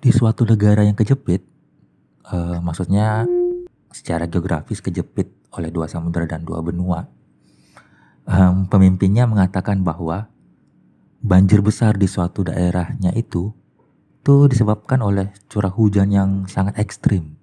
[0.00, 1.44] Di suatu negara yang kejepit,
[2.32, 3.28] uh, maksudnya
[3.92, 7.04] secara geografis kejepit oleh dua samudera dan dua benua,
[8.24, 10.32] um, pemimpinnya mengatakan bahwa
[11.20, 13.52] banjir besar di suatu daerahnya itu
[14.24, 17.36] tuh disebabkan oleh curah hujan yang sangat ekstrim.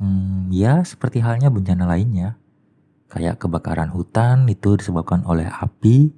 [0.00, 2.36] Hmm, ya seperti halnya bencana lainnya,
[3.08, 6.12] kayak kebakaran hutan itu disebabkan oleh api,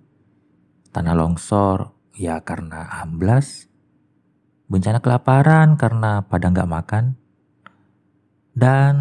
[0.91, 3.68] tanah longsor ya karena amblas,
[4.69, 7.17] bencana kelaparan karena pada nggak makan,
[8.53, 8.95] dan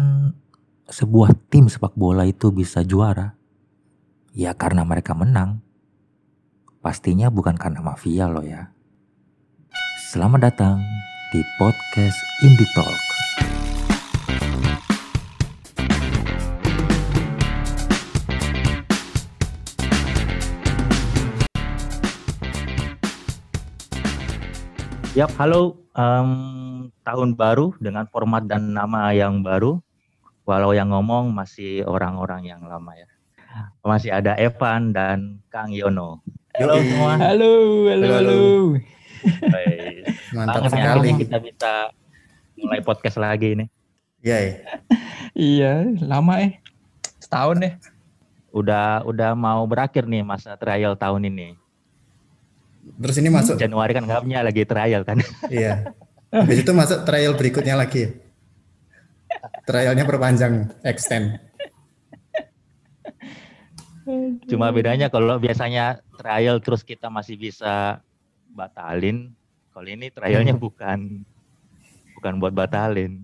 [0.88, 3.36] sebuah tim sepak bola itu bisa juara,
[4.32, 5.60] ya karena mereka menang.
[6.80, 8.72] Pastinya bukan karena mafia loh ya.
[10.08, 10.80] Selamat datang
[11.36, 13.47] di podcast Indie Talk.
[25.18, 25.74] Yap, halo.
[25.98, 29.82] Um, tahun baru dengan format dan nama yang baru.
[30.46, 33.10] Walau yang ngomong masih orang-orang yang lama ya.
[33.82, 36.22] Masih ada Evan dan Kang Yono.
[36.54, 37.18] Halo semua.
[37.18, 37.50] Halo,
[37.90, 38.38] halo, halo.
[39.42, 40.06] Baik.
[40.38, 41.10] Mantap sekali.
[41.26, 41.90] Kita bisa
[42.54, 43.66] mulai podcast lagi ini.
[44.22, 44.54] Iya, ya.
[45.34, 46.62] iya, lama eh.
[47.18, 47.74] Setahun deh.
[48.54, 51.58] Udah udah mau berakhir nih masa trial tahun ini.
[52.96, 55.20] Terus ini masuk Januari kan nggaknya lagi trial kan.
[55.52, 55.92] Iya.
[56.32, 58.12] Habis itu masuk trial berikutnya lagi.
[59.68, 61.40] Trialnya perpanjang, extend.
[64.48, 68.00] Cuma bedanya kalau biasanya trial terus kita masih bisa
[68.52, 69.36] batalin.
[69.72, 70.64] Kalau ini trialnya hmm.
[70.64, 70.98] bukan
[72.16, 73.22] bukan buat batalin.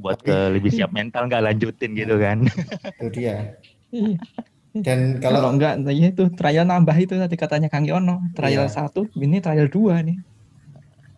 [0.00, 2.46] Buat ke lebih siap mental nggak lanjutin gitu kan.
[2.96, 3.58] Itu dia.
[4.70, 4.82] Iya.
[4.86, 8.70] Dan kalau, kalau enggak ya itu trial nambah itu tadi katanya Kang Yono, trial iya.
[8.70, 10.18] satu, ini trial dua nih.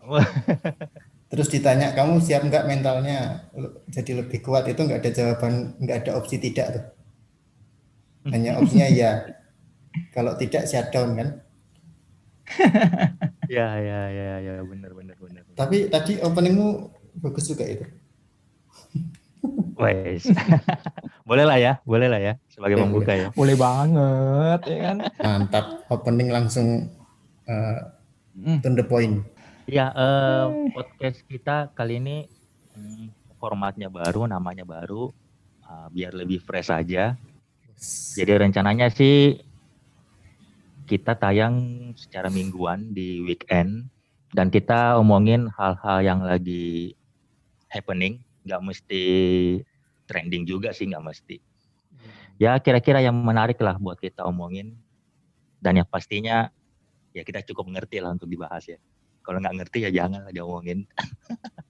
[1.33, 3.49] Terus ditanya kamu siap nggak mentalnya
[3.89, 6.85] jadi lebih kuat itu nggak ada jawaban, nggak ada opsi tidak tuh.
[8.33, 9.13] Hanya opsinya ya.
[10.17, 11.29] Kalau tidak shutdown kan.
[13.49, 15.43] ya ya ya ya benar benar benar.
[15.57, 16.69] Tapi tadi openingmu
[17.21, 17.85] bagus juga itu.
[19.77, 20.29] Wes.
[21.29, 23.29] boleh lah ya, boleh lah ya sebagai ya, pembuka ya.
[23.33, 24.97] Boleh banget ya kan.
[25.21, 26.93] Mantap, opening langsung
[27.49, 27.79] uh,
[28.61, 29.25] to the point.
[29.71, 32.17] Ya, uh, podcast kita kali ini
[32.75, 35.09] hmm, formatnya baru, namanya baru,
[35.65, 37.17] uh, biar lebih fresh aja.
[38.15, 39.41] Jadi rencananya sih
[40.87, 41.57] kita tayang
[41.97, 43.89] secara mingguan di weekend
[44.37, 46.93] dan kita omongin hal-hal yang lagi
[47.73, 49.03] happening nggak mesti
[50.07, 51.37] trending juga sih nggak mesti.
[52.41, 54.75] Ya kira-kira yang menarik lah buat kita omongin
[55.63, 56.51] dan yang pastinya
[57.15, 58.79] ya kita cukup mengerti lah untuk dibahas ya.
[59.23, 60.85] Kalau nggak ngerti ya jangan lah diomongin.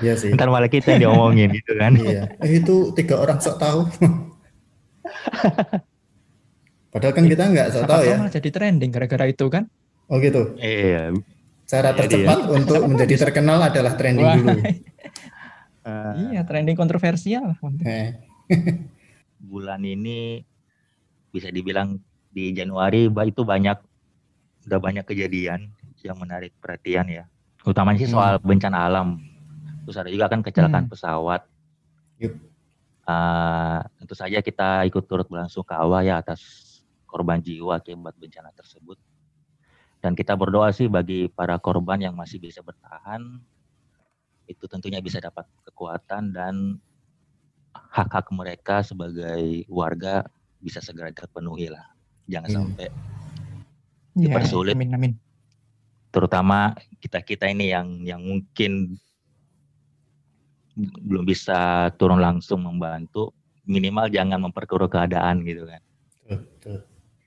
[0.00, 0.30] Iya sih.
[0.32, 1.92] Ntar malah kita yang diomongin gitu kan.
[1.98, 2.30] Iya.
[2.40, 3.80] Eh, itu tiga orang sok tahu.
[6.94, 8.16] Padahal kan kita nggak sok tahu ya.
[8.32, 9.68] jadi trending gara-gara itu kan.
[10.06, 10.54] Oh gitu.
[10.56, 11.12] Iya.
[11.66, 14.34] Cara tercepat untuk menjadi terkenal adalah trending Wah.
[14.38, 14.58] dulu.
[15.80, 17.56] Uh, iya, trending kontroversial.
[17.86, 18.12] Eh.
[19.40, 20.44] bulan ini
[21.32, 21.96] bisa dibilang
[22.30, 23.78] di Januari itu banyak
[24.68, 25.72] udah banyak kejadian
[26.04, 27.24] yang menarik perhatian ya.
[27.64, 28.44] Utamanya sih soal hmm.
[28.44, 29.20] bencana alam.
[29.84, 30.92] Terus ada juga kan kecelakaan hmm.
[30.92, 31.42] pesawat.
[32.20, 32.34] Yep.
[33.10, 36.40] Uh, tentu saja kita ikut turut berlangsungkawa ya atas
[37.08, 38.96] korban jiwa akibat bencana tersebut.
[40.00, 43.40] Dan kita berdoa sih bagi para korban yang masih bisa bertahan
[44.50, 46.82] itu tentunya bisa dapat kekuatan dan
[47.70, 50.26] hak-hak mereka sebagai warga
[50.58, 51.86] bisa segera terpenuhi lah.
[52.26, 52.58] Jangan hmm.
[52.58, 52.88] sampai
[54.18, 54.74] iya, dipersulit.
[54.74, 55.12] amin, amin.
[56.10, 58.98] Terutama kita-kita ini yang yang mungkin
[60.80, 63.30] belum bisa turun langsung membantu,
[63.66, 65.82] minimal jangan memperkeruh keadaan gitu kan.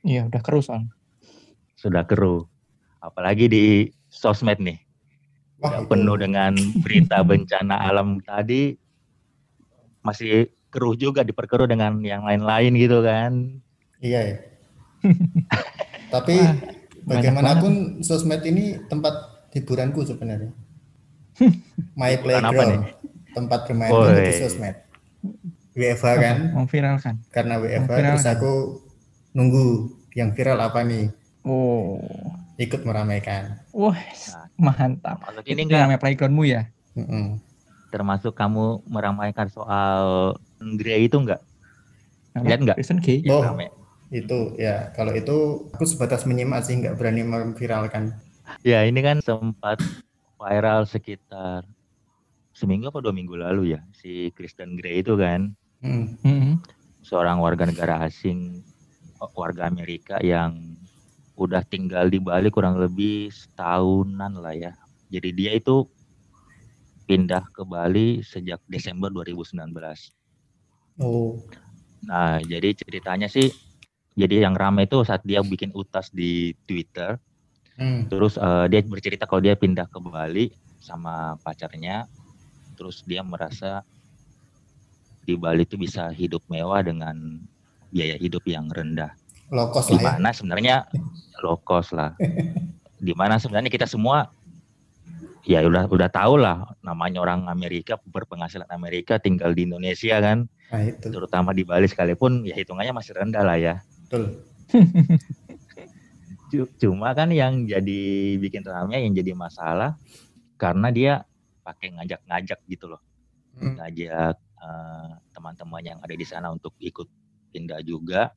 [0.03, 0.92] Iya, udah keruh soalnya.
[1.80, 2.44] Sudah keruh.
[3.00, 3.63] Apalagi di
[4.12, 4.83] sosmed nih
[5.63, 6.51] Wah, penuh dengan
[6.83, 8.75] berita bencana alam tadi
[10.04, 13.63] masih keruh juga diperkeruh dengan yang lain-lain gitu kan.
[14.04, 14.38] Iya ya.
[16.13, 16.60] Tapi Wah,
[17.07, 20.51] bagaimanapun sosmed ini tempat hiburanku sebenarnya.
[22.00, 22.92] My playground,
[23.31, 24.75] tempat bermain di sosmed.
[25.74, 26.38] WFH kan?
[26.54, 27.16] Memviralkan.
[27.31, 28.54] Karena WFH terus aku
[29.31, 31.09] nunggu yang viral apa nih.
[31.48, 31.98] Oh.
[32.57, 33.57] Ikut meramaikan.
[33.73, 33.97] Wah,
[34.61, 35.25] Mantap.
[35.25, 36.69] Termasuk ini enggak namanya playgroundmu ya?
[36.94, 37.25] Mm -hmm.
[37.89, 40.33] Termasuk kamu meramaikan soal
[40.77, 41.41] Grey itu enggak?
[42.38, 42.77] Lihat enggak?
[42.77, 43.25] Kristen Gay.
[43.29, 43.41] Oh,
[44.13, 44.94] itu ya.
[44.94, 48.13] Kalau itu aku sebatas menyimak sih enggak berani memviralkan.
[48.59, 49.79] ya ini kan sempat
[50.35, 51.63] viral sekitar
[52.53, 56.21] seminggu apa dua minggu lalu ya si Kristen Grey itu kan hmm.
[56.21, 56.53] Hmm.
[57.01, 58.61] seorang warga negara asing
[59.33, 60.75] warga Amerika yang
[61.33, 64.74] udah tinggal di Bali kurang lebih setahunan lah ya
[65.09, 65.85] jadi dia itu
[67.09, 69.59] pindah ke Bali sejak Desember 2019
[71.01, 71.41] oh
[72.03, 73.50] nah jadi ceritanya sih
[74.13, 77.18] jadi yang ramai itu saat dia bikin utas di Twitter
[77.77, 78.06] Hmm.
[78.06, 82.06] Terus uh, dia bercerita kalau dia pindah ke Bali sama pacarnya,
[82.77, 83.81] terus dia merasa
[85.24, 87.41] di Bali itu bisa hidup mewah dengan
[87.89, 89.15] biaya hidup yang rendah.
[89.51, 90.36] Low cost lah Di mana ya.
[90.36, 90.75] sebenarnya
[91.44, 92.16] low cost lah.
[93.07, 94.31] Di mana sebenarnya kita semua
[95.44, 100.48] ya udah udah tahu lah namanya orang Amerika berpenghasilan Amerika tinggal di Indonesia kan.
[100.72, 101.12] Nah, itu.
[101.12, 103.75] Terutama di Bali sekalipun ya hitungannya masih rendah lah ya.
[104.07, 104.40] Betul.
[106.81, 108.01] Cuma kan yang jadi
[108.38, 109.98] bikin ramai yang jadi masalah
[110.56, 111.13] karena dia
[111.66, 113.01] pakai ngajak-ngajak gitu loh.
[113.57, 113.75] Hmm.
[113.78, 117.10] Ngajak uh, teman-teman yang ada di sana untuk ikut
[117.51, 118.31] pindah juga.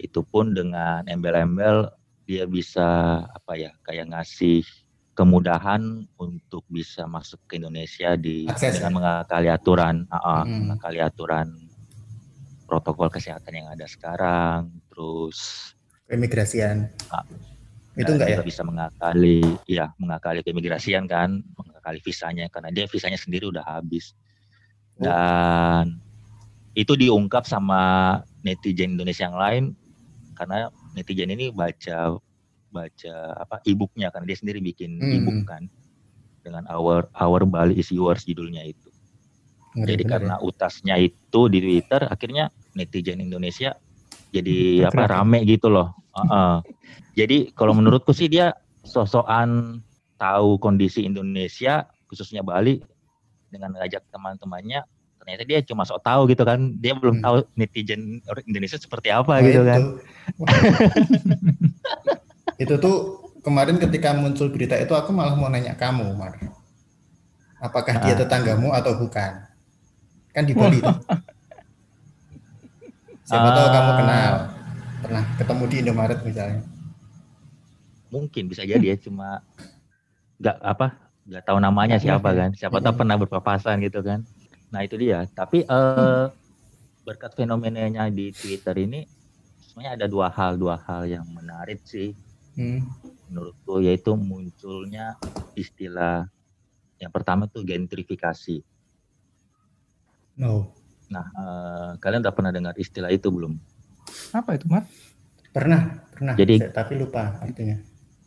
[0.00, 1.92] Itu pun dengan embel-embel
[2.24, 4.64] dia bisa apa ya kayak ngasih
[5.18, 8.96] kemudahan untuk bisa masuk ke Indonesia di Akses, dengan ya?
[8.96, 10.58] mengakali aturan, uh, hmm.
[10.64, 11.48] mengakali aturan
[12.64, 15.70] protokol kesehatan yang ada sekarang, terus
[16.08, 16.88] imigrasian.
[17.12, 17.26] Uh,
[17.98, 18.40] itu enggak ya?
[18.40, 24.16] bisa mengakali, ya mengakali keimigrasian kan, mengakali visanya karena dia visanya sendiri udah habis.
[24.96, 25.10] Oh.
[25.10, 26.00] Dan
[26.78, 28.16] itu diungkap sama
[28.46, 29.64] netizen Indonesia yang lain
[30.40, 32.16] karena netizen ini baca
[32.72, 35.14] baca apa e-booknya karena dia sendiri bikin hmm.
[35.20, 35.68] e-book kan
[36.40, 38.88] dengan our our Bali is yours judulnya itu.
[39.76, 40.42] Ngeri Jadi karena ya.
[40.42, 43.76] utasnya itu di Twitter akhirnya netizen Indonesia
[44.32, 45.92] jadi apa rame gitu loh.
[46.16, 46.54] Uh -uh.
[47.14, 49.78] Jadi kalau menurutku sih dia sosokan
[50.16, 52.80] tahu kondisi Indonesia khususnya Bali
[53.52, 54.82] dengan ngajak teman-temannya
[55.20, 56.72] ternyata dia cuma sok tahu gitu kan.
[56.80, 57.24] Dia belum hmm.
[57.24, 59.80] tahu netizen Indonesia seperti apa nah, gitu kan.
[59.80, 59.90] itu.
[60.48, 60.64] kan.
[62.60, 62.96] Itu tuh
[63.40, 66.36] kemarin ketika muncul berita itu aku malah mau nanya kamu Mar.
[67.56, 68.04] Apakah nah.
[68.04, 69.48] dia tetanggamu atau bukan?
[70.36, 70.92] Kan di Bali tuh.
[73.24, 74.32] Siapa uh, tahu kamu kenal.
[75.00, 76.60] Pernah ketemu di Indomaret misalnya.
[78.12, 79.40] Mungkin bisa jadi ya cuma
[80.36, 80.86] nggak apa
[81.32, 82.52] nggak tahu namanya siapa kan.
[82.52, 84.20] Siapa tahu pernah berpapasan gitu kan
[84.70, 85.26] nah itu dia.
[85.30, 86.30] Tapi uh,
[87.04, 89.02] berkat fenomenanya di Twitter ini
[89.58, 92.14] sebenarnya ada dua hal dua hal yang menarik sih.
[92.50, 92.82] Hmm.
[93.30, 95.14] menurutku yaitu munculnya
[95.54, 96.26] istilah
[96.98, 98.60] yang pertama tuh gentrifikasi.
[100.34, 100.74] No
[101.10, 103.54] nah uh, kalian udah pernah dengar istilah itu belum?
[104.34, 104.86] Apa itu Mat?
[105.54, 106.34] Pernah pernah.
[106.34, 107.78] Jadi tapi lupa artinya.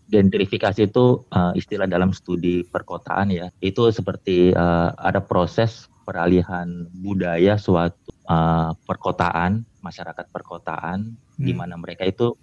[0.08, 3.48] Gentrifikasi itu uh, istilah dalam studi perkotaan ya.
[3.60, 11.44] Itu seperti uh, ada proses peralihan budaya suatu uh, perkotaan, masyarakat perkotaan hmm.
[11.44, 12.36] di mana mereka itu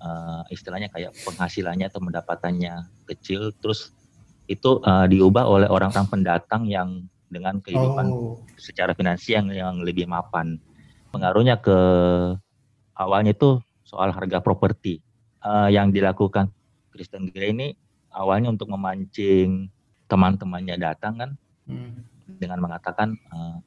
[0.00, 3.92] uh, istilahnya kayak penghasilannya atau pendapatannya kecil terus
[4.48, 8.40] itu uh, diubah oleh orang-orang pendatang yang dengan kehidupan oh.
[8.56, 10.56] secara finansial yang, yang lebih mapan.
[11.12, 11.76] Pengaruhnya ke
[12.96, 15.00] awalnya itu soal harga properti
[15.44, 16.52] uh, yang dilakukan
[16.92, 17.72] Kristen Grey ini
[18.12, 19.68] awalnya untuk memancing
[20.08, 21.30] teman-temannya datang kan
[21.68, 22.04] hmm.
[22.38, 23.58] Dengan mengatakan uh,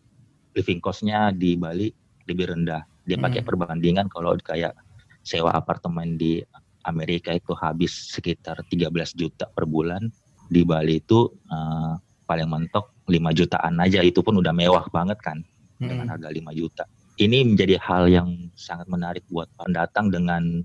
[0.55, 1.91] living cost-nya di Bali
[2.27, 2.83] lebih rendah.
[3.05, 3.25] Dia hmm.
[3.27, 4.75] pakai perbandingan kalau kayak
[5.21, 6.41] sewa apartemen di
[6.87, 10.09] Amerika itu habis sekitar 13 juta per bulan,
[10.49, 11.93] di Bali itu uh,
[12.25, 15.43] paling mentok 5 jutaan aja itu pun udah mewah banget kan
[15.79, 15.87] hmm.
[15.87, 16.83] dengan harga 5 juta.
[17.21, 20.63] Ini menjadi hal yang sangat menarik buat pendatang dengan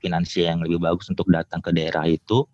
[0.00, 2.46] finansial yang lebih bagus untuk datang ke daerah itu.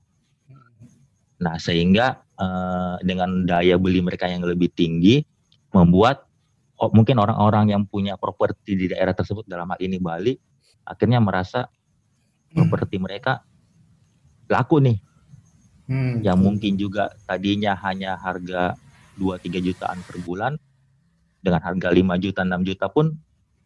[1.41, 5.21] Nah, sehingga uh, dengan daya beli mereka yang lebih tinggi
[5.77, 6.25] membuat
[6.81, 10.35] oh, mungkin orang-orang yang punya properti di daerah tersebut dalam hal ini Bali
[10.89, 11.69] akhirnya merasa
[12.51, 13.47] properti mereka
[14.51, 14.99] laku nih.
[15.87, 16.23] Hmm.
[16.23, 18.75] Yang mungkin juga tadinya hanya harga
[19.19, 20.59] 2-3 jutaan per bulan
[21.43, 23.15] dengan harga 5 juta 6 juta pun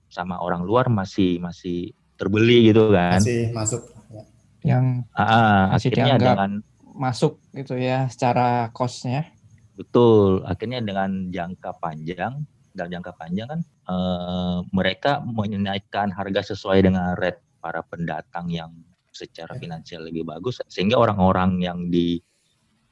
[0.09, 3.83] sama orang luar masih masih terbeli gitu kan masih masuk
[4.15, 4.23] ya.
[4.63, 6.51] yang ah, masih akhirnya dengan
[6.95, 9.27] masuk gitu ya secara costnya
[9.75, 17.19] betul akhirnya dengan jangka panjang dan jangka panjang kan eh, mereka menaikkan harga sesuai dengan
[17.19, 18.71] rate para pendatang yang
[19.11, 19.61] secara ya.
[19.61, 22.23] finansial lebih bagus sehingga orang-orang yang di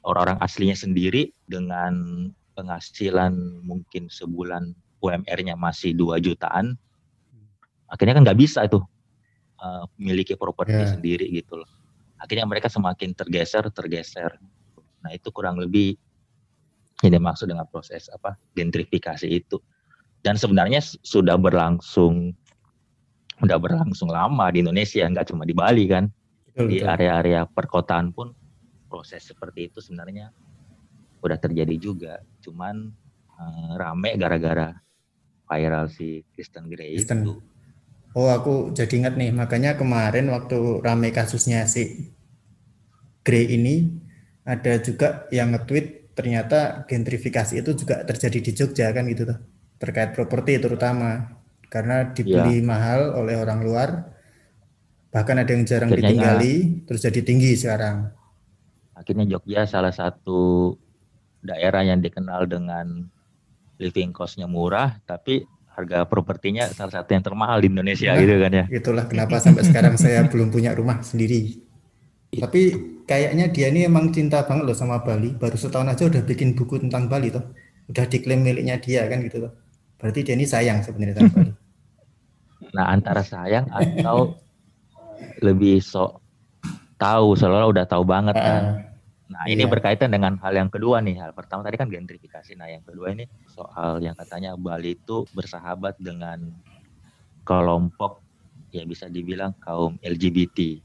[0.03, 2.27] orang-orang aslinya sendiri dengan
[2.59, 6.75] penghasilan mungkin sebulan UMR-nya masih 2 jutaan
[7.91, 8.79] akhirnya kan nggak bisa itu
[9.61, 10.91] uh, memiliki properti yeah.
[10.91, 11.69] sendiri gitu loh.
[12.23, 14.39] Akhirnya mereka semakin tergeser tergeser.
[15.03, 15.99] Nah itu kurang lebih
[17.03, 19.59] ini maksud dengan proses apa gentrifikasi itu.
[20.23, 22.31] Dan sebenarnya sudah berlangsung
[23.43, 26.07] sudah berlangsung lama di Indonesia nggak cuma di Bali kan?
[26.47, 28.31] Betul, di area-area perkotaan pun
[28.87, 30.31] proses seperti itu sebenarnya
[31.19, 32.23] udah terjadi juga.
[32.39, 32.87] Cuman
[33.35, 34.71] uh, rame gara-gara
[35.43, 37.27] viral si Kristen Grey Kristen.
[37.27, 37.52] itu
[38.13, 42.13] oh aku jadi ingat nih makanya kemarin waktu rame kasusnya si
[43.25, 43.89] Grey ini
[44.43, 49.39] ada juga yang nge-tweet ternyata gentrifikasi itu juga terjadi di Jogja kan gitu tuh
[49.81, 51.41] terkait properti terutama
[51.73, 52.65] karena dibeli ya.
[52.65, 53.89] mahal oleh orang luar
[55.09, 58.13] bahkan ada yang jarang akhirnya ditinggali ya, terus jadi tinggi sekarang
[58.93, 60.73] akhirnya Jogja salah satu
[61.41, 63.09] daerah yang dikenal dengan
[63.81, 65.41] living costnya murah tapi
[65.73, 68.65] harga propertinya salah satu yang termahal di Indonesia nah, gitu kan ya.
[68.69, 71.57] itulah kenapa sampai sekarang saya belum punya rumah sendiri.
[72.33, 72.61] Tapi
[73.05, 75.37] kayaknya dia ini emang cinta banget loh sama Bali.
[75.37, 77.45] Baru setahun aja udah bikin buku tentang Bali tuh
[77.89, 79.53] udah diklaim miliknya dia kan gitu tuh
[79.99, 81.53] Berarti dia ini sayang sebenarnya sama Bali.
[82.73, 84.33] Nah antara sayang atau
[85.45, 86.17] lebih sok
[86.97, 88.63] tahu, seolah udah tahu banget kan.
[88.65, 88.92] Uh,
[89.31, 89.71] nah ini iya.
[89.71, 91.19] berkaitan dengan hal yang kedua nih.
[91.19, 92.53] Hal pertama tadi kan gentrifikasi.
[92.59, 96.51] Nah yang kedua ini soal yang katanya Bali itu bersahabat dengan
[97.47, 98.23] kelompok
[98.69, 100.83] ya bisa dibilang kaum LGBT.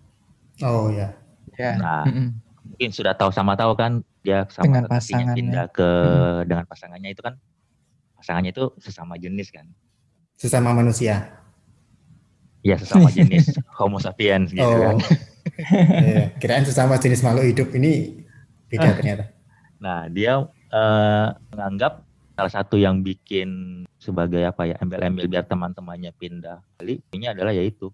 [0.64, 1.12] Oh ya.
[1.59, 1.76] Yeah.
[1.76, 2.28] Nah mm -hmm.
[2.73, 6.45] mungkin sudah tahu sama tahu kan dia sama dengan pindah ke hmm.
[6.45, 7.35] dengan pasangannya itu kan
[8.21, 9.66] pasangannya itu sesama jenis kan
[10.37, 11.33] sesama manusia
[12.61, 14.76] ya sesama jenis Homo sapiens gitu oh.
[14.76, 14.97] kan
[16.04, 18.26] ya, kirain sesama jenis makhluk hidup ini
[18.68, 19.25] beda ternyata
[19.78, 22.04] nah dia uh, menganggap
[22.38, 27.90] salah satu yang bikin sebagai apa ya embel-embel biar teman-temannya pindah Bali ini adalah yaitu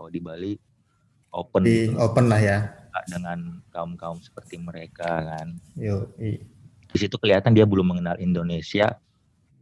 [0.00, 0.56] oh di Bali
[1.34, 2.00] open di gitu.
[2.00, 2.58] open lah ya
[3.10, 6.08] dengan kaum kaum seperti mereka kan Yo,
[6.94, 8.96] di situ kelihatan dia belum mengenal Indonesia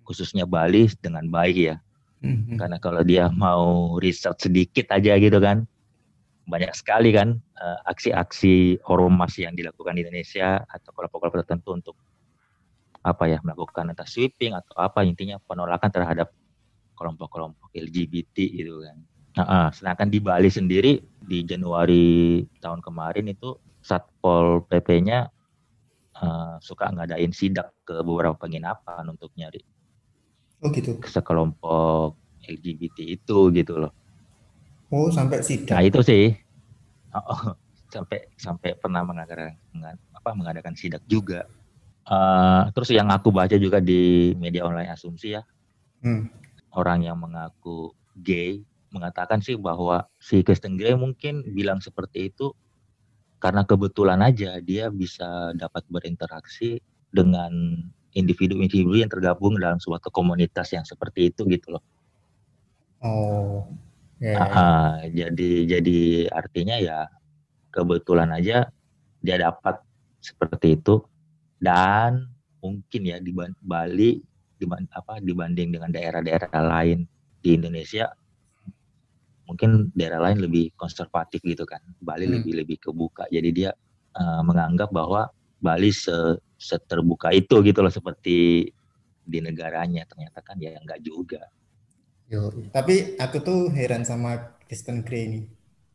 [0.04, 1.76] khususnya Bali dengan baik ya.
[2.22, 2.56] Mm-hmm.
[2.58, 5.66] Karena kalau dia mau riset sedikit aja gitu kan,
[6.42, 11.96] banyak sekali kan uh, aksi-aksi ormas yang dilakukan di Indonesia atau kelompok-kelompok tertentu untuk
[13.02, 16.30] apa ya melakukan entah sweeping atau apa intinya penolakan terhadap
[16.94, 18.96] kelompok-kelompok LGBT gitu kan.
[19.32, 25.26] Nah, uh, sedangkan di Bali sendiri di Januari tahun kemarin itu Satpol PP-nya
[26.20, 29.64] uh, suka ngadain sidak ke beberapa penginapan untuk nyari
[30.62, 30.94] Oh gitu.
[31.02, 32.14] Sekelompok
[32.46, 33.90] LGBT itu gitu loh.
[34.92, 35.72] Oh sampai sidak.
[35.72, 36.36] Nah itu sih.
[37.16, 37.56] Oh,
[37.94, 39.56] sampai sampai pernah mengadakan
[40.12, 41.48] apa mengadakan sidak juga.
[42.04, 45.42] Uh, terus yang aku baca juga di media online asumsi ya,
[46.02, 46.28] hmm.
[46.74, 52.52] orang yang mengaku gay mengatakan sih bahwa si Kristen Grey mungkin bilang seperti itu
[53.38, 56.82] karena kebetulan aja dia bisa dapat berinteraksi
[57.14, 57.80] dengan
[58.12, 61.84] individu-individu yang tergabung dalam suatu komunitas yang seperti itu gitu loh.
[62.98, 63.66] Oh.
[64.22, 64.38] Yeah.
[64.38, 64.54] Ya, ya.
[64.54, 66.00] Uh, jadi jadi
[66.30, 67.10] artinya ya
[67.74, 68.70] kebetulan aja
[69.18, 69.82] dia dapat
[70.22, 71.02] seperti itu
[71.58, 72.30] dan
[72.62, 74.22] mungkin ya di Bali
[74.62, 77.02] dibanding, apa dibanding dengan daerah-daerah lain
[77.42, 78.06] di Indonesia
[79.50, 82.34] mungkin daerah lain lebih konservatif gitu kan Bali hmm.
[82.38, 83.70] lebih lebih kebuka jadi dia
[84.14, 88.70] uh, menganggap bahwa Bali se seterbuka itu gitu loh seperti
[89.22, 91.42] di negaranya ternyata kan ya enggak juga.
[92.32, 95.40] Yo, tapi aku tuh heran sama Kristen Grey ini.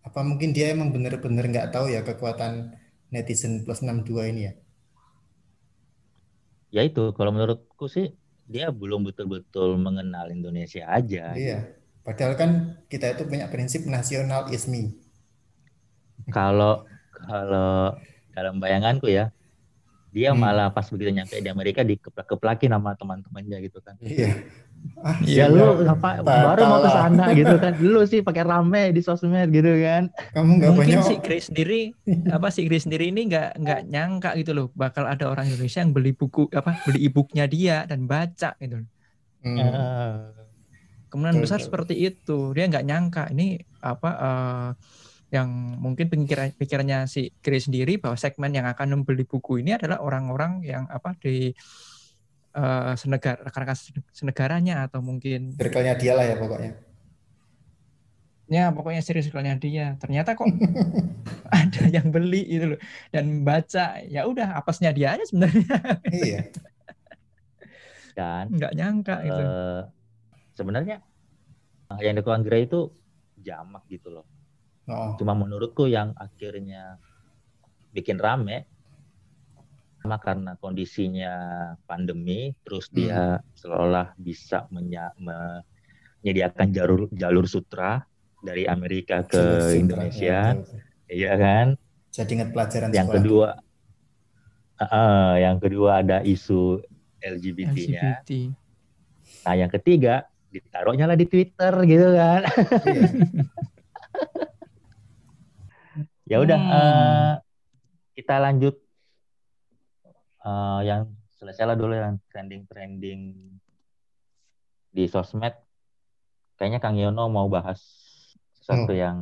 [0.05, 2.77] Apa mungkin dia emang bener-bener nggak tahu ya kekuatan
[3.09, 4.53] netizen plus 62 ini ya?
[6.69, 8.13] Ya itu, kalau menurutku sih
[8.45, 11.33] dia belum betul-betul mengenal Indonesia aja.
[11.33, 11.73] Iya,
[12.05, 12.49] padahal kan
[12.85, 14.93] kita itu punya prinsip nasional ismi.
[16.29, 16.85] Kalau
[17.17, 17.97] kalau
[18.37, 19.33] dalam bayanganku ya,
[20.17, 20.41] dia hmm.
[20.41, 23.93] malah pas begitu nyampe di Amerika dikeplak-keplakin sama teman-temannya gitu kan.
[24.01, 24.41] Iya.
[25.01, 27.77] Ah, ya lu apa baru mau ke sana gitu kan.
[27.77, 30.09] Lu sih pakai rame di sosmed gitu kan.
[30.33, 31.93] Kamu nggak mungkin si Chris sendiri
[32.35, 35.93] apa si Chris sendiri ini nggak nggak nyangka gitu loh bakal ada orang Indonesia yang
[35.93, 38.81] beli buku apa beli e-booknya dia dan baca gitu
[39.45, 39.57] hmm.
[39.61, 40.33] uh,
[41.13, 42.57] kemudian besar seperti itu.
[42.57, 44.69] Dia nggak nyangka ini apa uh,
[45.27, 49.99] yang mungkin pikiran pikirannya si Chris sendiri bahwa segmen yang akan membeli buku ini adalah
[49.99, 51.51] orang-orang yang apa di
[52.55, 53.77] uh, senegara rekan-rekan
[54.15, 56.73] senegaranya atau mungkin circle-nya dia lah ya pokoknya.
[58.47, 59.99] Ya, pokoknya serius circle-nya dia.
[59.99, 60.47] Ternyata kok
[61.59, 62.79] ada yang beli itu loh
[63.11, 63.99] dan baca.
[64.07, 65.67] Ya udah, apesnya dia aja sebenarnya.
[66.07, 66.41] Iya.
[68.15, 69.43] Dan nggak nyangka uh, itu.
[70.55, 71.03] Sebenarnya
[71.99, 72.95] yang dilakukan Grey itu
[73.43, 74.36] jamak gitu loh
[74.87, 75.19] Oh.
[75.19, 76.95] Cuma menurutku yang akhirnya
[77.91, 78.63] bikin rame
[80.07, 81.33] sama karena kondisinya
[81.83, 83.59] pandemi terus dia hmm.
[83.59, 88.07] seolah bisa menya, menyediakan jalur jalur sutra
[88.39, 91.67] dari Amerika ke sutra, Indonesia ya, iya kan
[92.13, 93.17] jadi ingat pelajaran yang sekolah.
[93.19, 93.47] kedua
[94.79, 96.79] uh, yang kedua ada isu
[97.19, 98.29] LGBT-nya LGBT.
[99.43, 102.41] nah yang ketiga ditaruhnya lah di Twitter gitu kan
[102.87, 103.09] iya.
[106.27, 106.75] ya udah hmm.
[106.75, 107.33] uh,
[108.19, 108.75] kita lanjut
[110.43, 111.07] uh, yang
[111.39, 113.35] selesai lah dulu yang trending-trending
[114.91, 115.53] di sosmed.
[116.57, 117.79] Kayaknya Kang Yono mau bahas
[118.57, 118.99] sesuatu hmm.
[118.99, 119.17] yang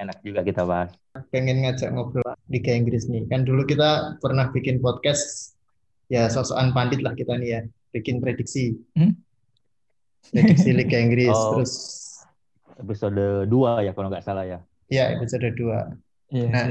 [0.00, 0.90] enak juga kita bahas.
[1.28, 3.28] Pengen ngajak ngobrol Liga Inggris nih.
[3.28, 5.54] Kan dulu kita pernah bikin podcast
[6.08, 7.60] ya sosokan pandit lah kita nih ya,
[7.92, 8.80] bikin prediksi.
[8.96, 9.14] Hmm?
[10.32, 11.72] Prediksi Liga Inggris oh, terus
[12.80, 14.58] episode 2 ya kalau nggak salah ya.
[14.88, 16.11] Iya, episode 2.
[16.32, 16.66] Iya, nah,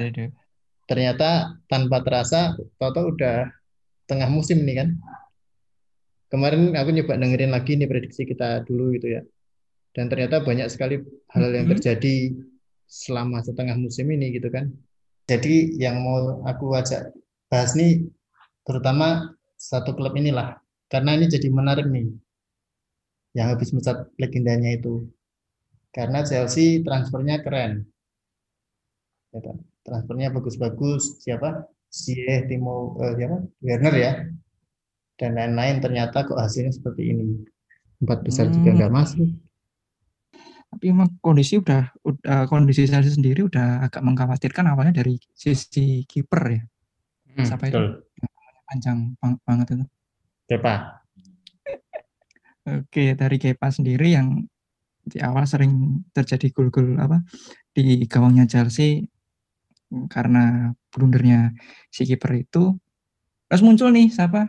[0.89, 1.29] ternyata
[1.69, 3.45] tanpa terasa Toto udah
[4.09, 4.89] tengah musim nih kan.
[6.33, 9.21] Kemarin aku nyoba dengerin lagi nih prediksi kita dulu gitu ya.
[9.91, 11.71] Dan ternyata banyak sekali hal yang mm-hmm.
[11.77, 12.15] terjadi
[12.87, 14.71] selama setengah musim ini gitu kan.
[15.27, 17.11] Jadi yang mau aku ajak
[17.51, 18.07] bahas nih
[18.63, 20.57] terutama satu klub inilah.
[20.87, 22.09] Karena ini jadi menarik nih.
[23.35, 25.07] Yang habis mencat legendanya itu.
[25.91, 27.90] Karena Chelsea transfernya keren.
[29.31, 29.39] Ya,
[29.87, 31.23] transfernya bagus-bagus.
[31.23, 31.71] Siapa?
[31.91, 32.15] si
[32.47, 33.37] Timo uh, siapa?
[33.59, 34.11] Werner ya.
[35.19, 37.43] Dan lain-lain ternyata kok hasilnya seperti ini.
[38.01, 38.55] Empat besar hmm.
[38.57, 39.27] juga nggak masuk.
[40.71, 46.41] Tapi emang kondisi udah udah kondisi saya sendiri udah agak mengkhawatirkan awalnya dari sisi kiper
[46.47, 46.63] ya.
[47.35, 48.01] Hmm, siapa itu?
[48.71, 49.85] panjang banget itu.
[50.47, 50.75] Kepa.
[52.71, 54.47] Oke dari Kepa sendiri yang
[55.03, 57.19] di awal sering terjadi gol-gol apa
[57.75, 59.10] di gawangnya Chelsea
[60.07, 61.51] karena blundernya
[61.91, 62.75] si kiper itu
[63.51, 64.47] terus muncul nih siapa?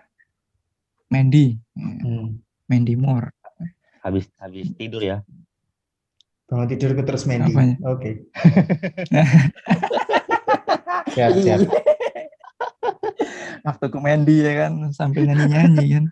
[1.10, 2.38] Mandy hmm.
[2.70, 3.34] Mandy Moore.
[4.02, 5.18] Habis habis tidur ya?
[6.46, 7.74] Bangun tidur ke terus Mandy oke.
[7.98, 8.14] Okay.
[11.14, 11.60] siap siap.
[13.62, 16.04] Waktu ke Mandy ya kan sambil nyanyi nyanyi kan.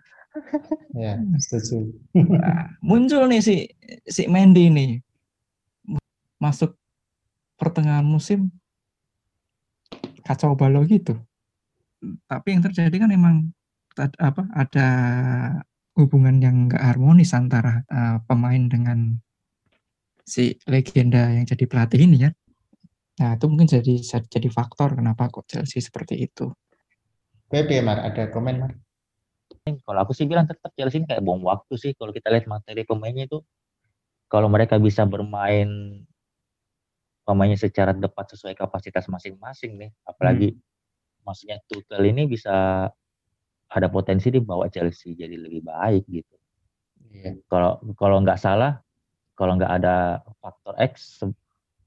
[0.95, 1.91] Ya setuju.
[2.15, 3.55] Nah, muncul nih si
[4.07, 4.91] si Mandy nih.
[6.39, 6.75] Masuk
[7.59, 8.49] pertengahan musim
[10.31, 11.19] kacau balau gitu.
[12.25, 13.51] Tapi yang terjadi kan emang
[13.99, 14.87] apa ada
[15.99, 19.19] hubungan yang nggak harmonis antara uh, pemain dengan
[20.23, 22.31] si legenda yang jadi pelatih ini ya.
[23.19, 23.99] Nah itu mungkin jadi
[24.31, 26.49] jadi faktor kenapa kok Chelsea seperti itu.
[27.51, 28.71] Bebe Mar, ada komen Mar?
[29.61, 31.91] Kalau aku sih bilang tetap Chelsea ini kayak bom waktu sih.
[31.93, 33.43] Kalau kita lihat materi pemainnya itu,
[34.31, 36.01] kalau mereka bisa bermain
[37.21, 39.91] pemainnya secara tepat sesuai kapasitas masing-masing nih.
[40.05, 40.61] Apalagi hmm.
[41.25, 42.87] maksudnya Tuchel ini bisa
[43.71, 46.35] ada potensi dibawa Chelsea jadi lebih baik gitu.
[47.11, 47.39] Yeah.
[47.47, 48.79] Kalau kalau nggak salah,
[49.35, 51.23] kalau nggak ada faktor X,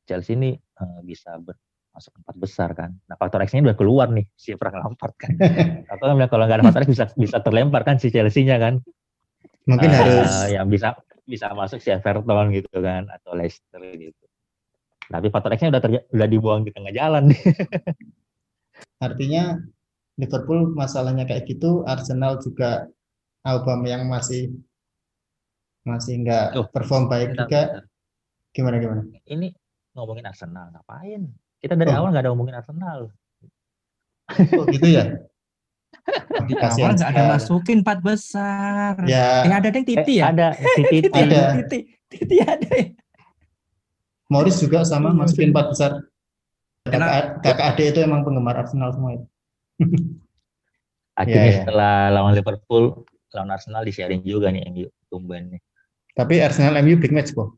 [0.09, 1.57] Chelsea ini uh, bisa ber,
[1.93, 2.91] masuk empat besar kan.
[3.07, 5.37] Nah faktor X-nya udah keluar nih si Frank Lampard kan.
[5.93, 8.81] Atau kalau nggak ada faktor X bisa bisa terlempar kan si Chelsea-nya kan.
[9.65, 14.25] Mungkin uh, harus yang bisa bisa masuk si Everton gitu kan atau Leicester gitu.
[15.11, 17.31] Tapi faktor X-nya udah terja- udah dibuang di tengah jalan.
[19.07, 19.61] Artinya
[20.17, 22.89] Liverpool masalahnya kayak gitu, Arsenal juga
[23.45, 24.55] album yang masih
[25.85, 27.61] masih nggak oh, perform baik bentar, juga.
[27.69, 27.85] Bentar.
[28.55, 29.03] Gimana gimana?
[29.29, 29.49] Ini
[29.93, 31.23] ngomongin Arsenal ngapain?
[31.61, 31.99] Kita dari oh.
[32.01, 33.13] awal nggak ada ngomongin Arsenal.
[34.57, 35.05] Oh gitu ya?
[36.49, 38.97] Di awal nggak ada masukin empat besar.
[39.05, 39.45] Ya.
[39.45, 40.25] Yang ada yang titi ya?
[40.33, 40.47] Ada
[40.79, 40.99] titi.
[41.13, 41.41] ada.
[41.61, 42.69] Titi, titi ada.
[44.33, 45.93] Morris juga sama masukin empat besar.
[46.85, 49.27] Kakak, kakak adik itu emang penggemar Arsenal semua itu.
[51.21, 51.59] Akhirnya ya, ya.
[51.65, 52.85] setelah lawan Liverpool,
[53.33, 55.61] lawan Arsenal di-sharing juga nih MU tumben nih.
[56.13, 57.57] Tapi Arsenal MU big match kok.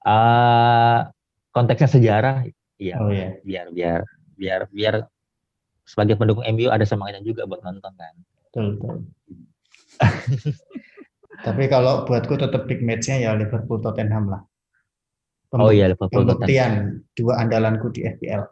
[0.00, 1.04] Uh,
[1.52, 2.48] konteksnya sejarah,
[2.80, 2.94] iya.
[2.98, 3.36] Oh, iya.
[3.44, 4.00] Biar biar
[4.40, 4.94] biar biar
[5.84, 8.14] sebagai pendukung MU ada semangatnya juga buat nonton kan.
[8.48, 8.96] Betul, betul.
[11.46, 14.42] Tapi kalau buatku tetap big matchnya ya Liverpool Tottenham lah
[15.54, 18.46] oh iya pembuktian dua andalanku di FPL.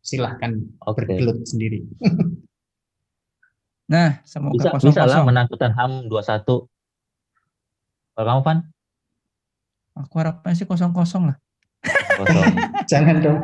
[0.00, 1.04] Silahkan okay.
[1.04, 1.84] bergelut sendiri.
[3.92, 6.48] nah, semoga bisa, kosong bisa lah menang Tottenham 2-1.
[8.16, 8.58] Kalau kamu, Van?
[10.00, 11.36] Aku harapnya sih kosong-kosong lah.
[12.16, 12.44] Kosong.
[12.90, 13.40] Jangan dong.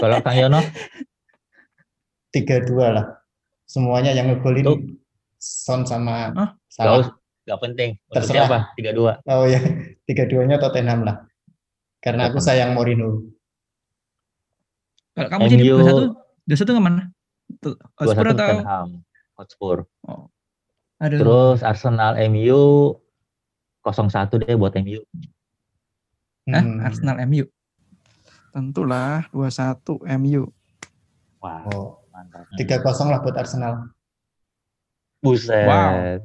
[0.00, 0.60] Kalau Kang Yono?
[2.32, 3.06] 3-2 lah.
[3.68, 4.96] Semuanya yang ngegolin
[5.42, 6.50] Son sama huh?
[6.70, 7.21] Salah.
[7.42, 7.90] Gak penting.
[8.06, 8.46] Untuk Terserah.
[8.46, 8.58] siapa?
[8.78, 9.12] Tiga dua.
[9.26, 9.58] Oh ya,
[10.06, 11.26] tiga duanya Tottenham lah.
[11.98, 13.26] Karena aku sayang Mourinho.
[15.12, 15.76] Kalau kamu jadi MU
[16.48, 17.02] 21 21 ke mana?
[17.60, 18.88] Tuh, Hotspur 21 atau Tottenham
[19.36, 19.76] Hotspur.
[20.98, 21.18] aduh.
[21.18, 22.60] Terus Arsenal MU
[23.82, 25.00] 01 deh buat MU.
[26.48, 26.62] Hah?
[26.62, 26.78] Hmm.
[26.80, 27.44] Arsenal MU.
[28.52, 30.42] Tentulah 21 MU.
[31.42, 32.46] Wah, Oh, mantap.
[32.54, 33.90] 3-0 lah buat Arsenal.
[35.22, 35.66] Buset.
[35.66, 36.22] Wow.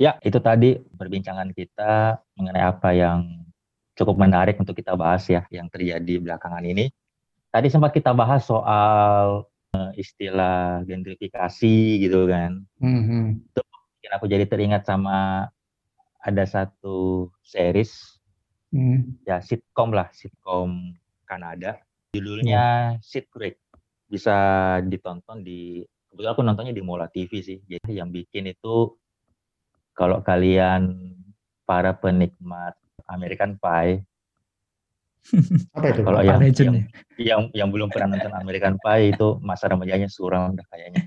[0.00, 3.44] Ya, itu tadi perbincangan kita mengenai apa yang
[3.92, 6.88] cukup menarik untuk kita bahas ya, yang terjadi belakangan ini.
[7.52, 9.44] Tadi sempat kita bahas soal
[9.76, 12.64] eh, istilah gentrifikasi gitu kan.
[12.80, 13.44] Hmm.
[14.00, 15.52] Bikin aku jadi teringat sama
[16.24, 18.16] ada satu series
[18.70, 19.18] Hmm.
[19.26, 20.94] ya sitcom lah, sitcom
[21.26, 21.82] Kanada.
[22.14, 23.58] Judulnya Shit Creek.
[24.06, 27.58] Bisa ditonton di kebetulan aku nontonnya di Mola TV sih.
[27.66, 28.94] Jadi yang bikin itu
[30.00, 30.96] kalau kalian
[31.68, 32.72] para penikmat
[33.04, 34.00] American Pie,
[35.76, 36.00] Apa itu?
[36.00, 36.84] kalau yang, legend yang ya?
[37.20, 41.04] yang yang belum pernah nonton American Pie itu masa remajanya suram dah kayaknya.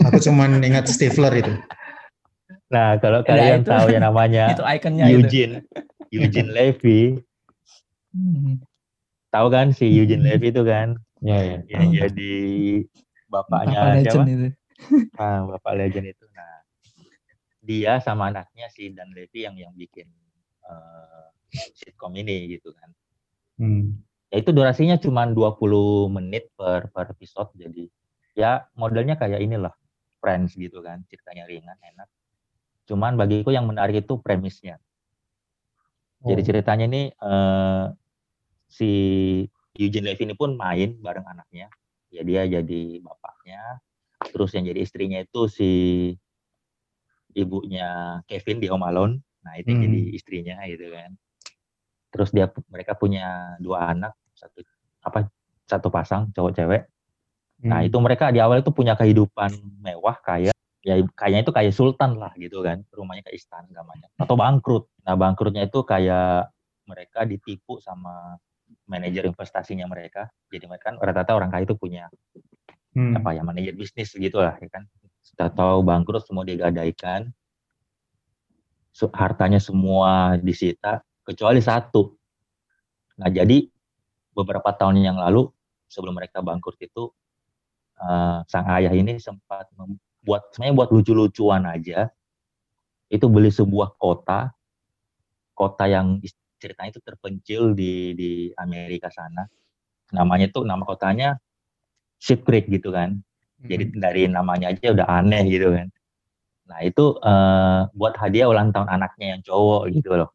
[0.00, 1.52] Aku cuman ingat Stifler itu.
[2.70, 5.26] Nah, kalau Ya, kalian itu- tahu yang namanya Itu ikonnya itu.
[5.26, 5.54] Eugene
[6.08, 7.18] Eugene Levy,
[8.10, 8.62] Hmm.
[9.28, 10.94] tahu kan si Eugene Levy itu kan?
[11.18, 11.58] Ya, ya.
[11.66, 12.34] Yang jadi
[13.26, 14.22] bapaknya Apa legend siapa?
[14.30, 14.48] itu?
[15.18, 16.24] Nah, bapak legend itu.
[17.60, 20.08] Dia sama anaknya si Dan Levy yang yang bikin
[20.64, 21.26] eh,
[21.76, 22.90] sitcom ini gitu kan.
[23.60, 24.00] Hmm.
[24.32, 27.90] Ya itu durasinya cuma 20 menit per per episode jadi
[28.38, 29.74] ya modelnya kayak inilah
[30.20, 32.04] Friends gitu kan, ceritanya ringan, enak.
[32.84, 34.76] Cuman bagiku yang menarik itu premisnya.
[36.20, 36.46] Jadi Oh.
[36.52, 37.84] ceritanya ini eh,
[38.68, 38.90] si
[39.80, 41.72] Eugene Levy ini pun main bareng anaknya.
[42.12, 43.80] Ya dia jadi bapaknya.
[44.28, 45.70] Terus yang jadi istrinya itu si
[47.34, 49.14] ibunya Kevin di Home Alone.
[49.46, 49.82] Nah itu Hmm.
[49.82, 51.10] jadi istrinya gitu kan.
[52.10, 54.60] Terus dia mereka punya dua anak, satu
[55.00, 55.30] apa
[55.64, 56.82] satu pasang cowok cewek.
[57.64, 57.88] Nah Hmm.
[57.88, 59.52] itu mereka di awal itu punya kehidupan
[59.84, 64.32] mewah kayak ya kayaknya itu kayak sultan lah gitu kan rumahnya kayak istana namanya atau
[64.32, 66.48] bangkrut nah bangkrutnya itu kayak
[66.88, 68.40] mereka ditipu sama
[68.88, 72.08] manajer investasinya mereka jadi mereka kan rata-rata orang kaya itu punya
[72.96, 73.12] Hmm.
[73.12, 74.88] apa ya manajer bisnis gitu lah ya kan
[75.36, 77.30] tahu bangkrut semua digadaikan.
[79.16, 82.12] Hartanya semua disita kecuali satu.
[83.16, 83.64] Nah jadi
[84.36, 85.48] beberapa tahun yang lalu
[85.88, 87.08] sebelum mereka bangkrut itu
[87.96, 92.12] eh, sang ayah ini sempat membuat sebenarnya buat lucu-lucuan aja.
[93.08, 94.52] Itu beli sebuah kota
[95.56, 96.20] kota yang
[96.60, 99.48] ceritanya itu terpencil di di Amerika sana.
[100.12, 101.40] Namanya tuh nama kotanya
[102.20, 103.24] Ship Creek gitu kan
[103.68, 105.88] jadi dari namanya aja udah aneh gitu kan
[106.64, 110.30] nah itu eh, buat hadiah ulang tahun anaknya yang cowok gitu loh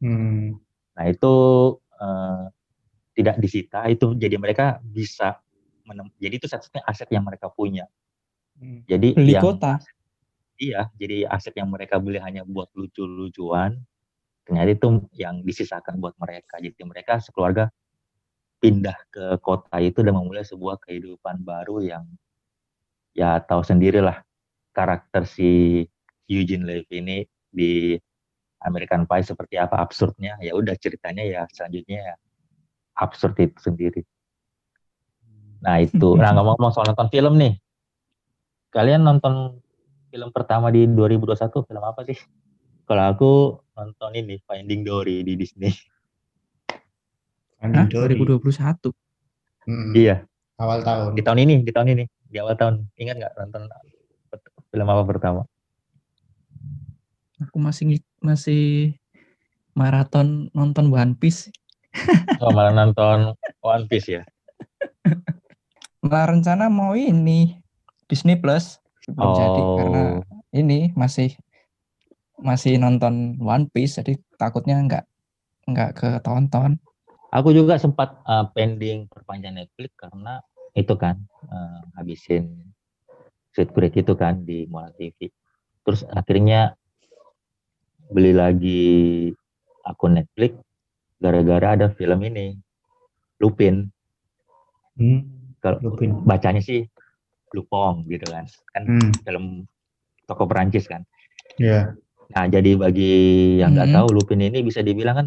[0.00, 0.56] Hmm.
[0.96, 1.32] nah itu
[1.94, 2.44] eh,
[3.12, 5.36] tidak disita itu jadi mereka bisa
[5.84, 7.84] menem- jadi itu satu-satunya aset yang mereka punya
[8.56, 8.84] Hmm.
[8.84, 9.80] jadi Beli yang kota.
[10.56, 13.76] iya jadi aset yang mereka beli hanya buat lucu-lucuan
[14.44, 17.68] ternyata itu yang disisakan buat mereka jadi mereka sekeluarga
[18.60, 22.04] pindah ke kota itu dan memulai sebuah kehidupan baru yang
[23.14, 24.22] ya tahu sendirilah
[24.70, 25.82] karakter si
[26.30, 27.18] Eugene Levy ini
[27.50, 27.98] di
[28.62, 32.14] American Pie seperti apa absurdnya ya udah ceritanya ya selanjutnya ya
[33.00, 34.02] absurd itu sendiri
[35.60, 37.58] nah itu nah ngomong-ngomong soal nonton film nih
[38.70, 39.58] kalian nonton
[40.10, 42.18] film pertama di 2021 film apa sih
[42.86, 43.32] kalau aku
[43.74, 45.74] nonton ini Finding Dory di Disney
[47.60, 47.92] Finding Hah?
[47.92, 48.16] Dory.
[48.16, 48.88] 2021.
[49.68, 49.92] Hmm.
[49.92, 50.24] iya
[50.56, 51.10] Awal tahun.
[51.12, 52.86] di tahun ini di tahun ini di awal tahun.
[52.94, 53.62] Ingat nggak nonton
[54.70, 55.42] film apa pertama?
[57.42, 58.94] Aku masih masih
[59.74, 61.50] maraton nonton One Piece.
[62.42, 64.22] oh malah nonton One Piece ya?
[66.00, 67.60] Malah rencana mau ini
[68.08, 68.80] Disney Plus.
[69.04, 71.34] Belum jadi karena oh ini masih
[72.40, 75.04] masih nonton One Piece jadi takutnya nggak
[75.68, 76.80] nggak ketonton.
[77.30, 82.70] Aku juga sempat uh, pending perpanjang Netflix karena itu kan uh, habisin
[83.50, 85.26] Sweet Creek itu kan di Mola TV.
[85.82, 86.78] Terus akhirnya
[88.06, 88.82] beli lagi
[89.82, 90.54] akun Netflix
[91.18, 92.54] gara-gara ada film ini
[93.38, 93.90] Lupin.
[94.94, 95.26] Hmm.
[95.58, 96.14] Kalau Lupin.
[96.22, 96.86] bacanya sih
[97.50, 98.46] Lupong gitu kan.
[98.70, 99.10] Kan Hmm.
[99.26, 99.44] film
[100.24, 101.02] toko Perancis kan.
[101.58, 101.90] Ya.
[102.30, 103.10] Nah, jadi bagi
[103.58, 103.96] yang nggak Mhm.
[103.98, 105.26] tahu Lupin ini bisa dibilang kan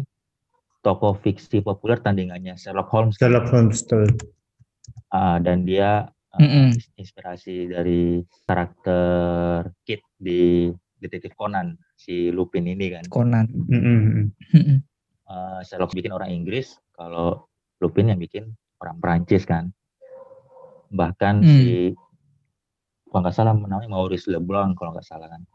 [0.80, 3.20] tokoh fiksi populer tandingannya Sherlock Holmes.
[3.20, 4.08] Sherlock Holmes betul.
[5.14, 13.04] Ah, dan dia uh, inspirasi dari karakter Kit di Detektif Conan si Lupin ini kan.
[13.06, 13.46] Conan.
[13.52, 14.32] Mm-mm.
[15.24, 17.46] Uh, Sherlock bikin orang Inggris, kalau
[17.78, 18.50] Lupin yang bikin
[18.82, 19.70] orang Perancis kan.
[20.90, 21.48] Bahkan Hmm.
[21.48, 21.94] si
[23.08, 25.46] kalau nggak salah namanya Maurice Leblanc kalau nggak salah kan.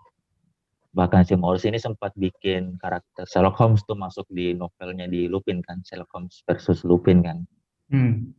[0.96, 5.60] Bahkan si Maurice ini sempat bikin karakter Sherlock Holmes tuh masuk di novelnya di Lupin
[5.62, 7.44] kan, Sherlock Holmes versus Lupin kan.
[7.92, 8.32] Hmm.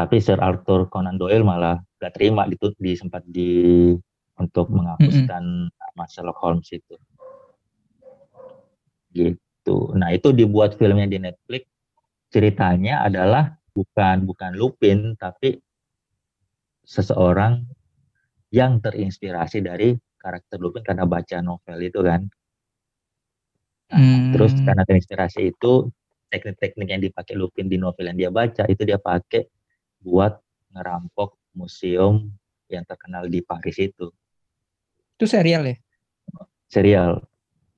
[0.00, 3.92] Tapi Sir Arthur Conan Doyle malah gak terima gitu di sempat di
[4.40, 6.96] untuk menghapuskan nama Sherlock Holmes itu.
[9.12, 9.76] Gitu.
[9.92, 11.68] Nah, itu dibuat filmnya di Netflix.
[12.32, 15.60] Ceritanya adalah bukan bukan Lupin tapi
[16.80, 17.60] seseorang
[18.48, 22.24] yang terinspirasi dari karakter Lupin karena baca novel itu kan.
[23.92, 24.32] Hmm.
[24.32, 25.92] Terus karena terinspirasi itu
[26.32, 29.44] teknik-teknik yang dipakai Lupin di novel yang dia baca itu dia pakai
[30.00, 30.40] buat
[30.72, 32.32] ngerampok museum
[32.70, 34.08] yang terkenal di Paris itu.
[35.18, 35.76] Itu serial ya?
[36.70, 37.20] Serial.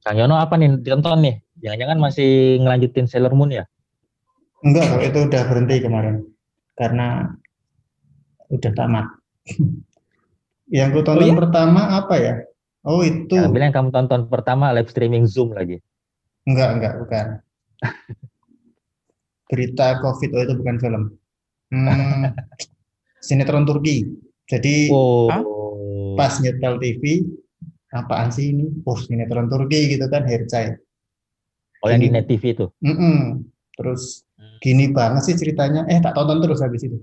[0.03, 1.37] Kang Yono apa nih ditonton nih?
[1.63, 2.31] Jangan-jangan masih
[2.63, 3.65] ngelanjutin Sailor Moon ya?
[4.63, 6.17] Enggak, kok itu udah berhenti kemarin.
[6.79, 7.31] Karena
[8.51, 9.07] udah tamat.
[10.73, 11.37] Yang ku tonton Oh, iya?
[11.37, 12.35] pertama apa ya?
[12.83, 13.35] Oh itu.
[13.35, 15.79] Yang bilang kamu tonton pertama live streaming Zoom lagi.
[16.49, 17.27] Enggak, enggak, bukan.
[19.53, 21.03] Berita COVID, oh itu bukan film.
[21.73, 22.37] Hmm,
[23.25, 24.05] sinetron Turki.
[24.45, 25.33] Jadi Oh.
[26.13, 27.25] pas nyetel TV,
[27.89, 28.69] apaan sih ini?
[28.85, 30.77] Oh, sinetron Turki gitu kan, Hercai.
[31.81, 32.69] Oh yang di Net TV itu.
[32.85, 33.43] Mm-mm.
[33.73, 34.61] Terus Hmm.
[34.61, 35.89] gini banget sih ceritanya.
[35.89, 37.01] Eh, tak tonton terus habis itu.